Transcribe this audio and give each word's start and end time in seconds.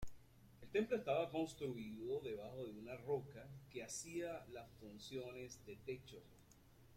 El 0.63 0.67
templo 0.71 0.97
estaba 0.97 1.29
construido 1.29 2.21
debajo 2.21 2.65
de 2.65 2.71
una 2.73 2.97
roca 3.05 3.45
que 3.71 3.83
hacía 3.83 4.43
las 4.51 4.65
funciones 4.79 5.59
de 5.67 5.75
techo. 5.85 6.17